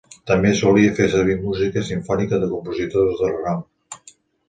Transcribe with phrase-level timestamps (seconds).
[0.29, 3.65] També solia fer servir música simfònica de compositors de renom.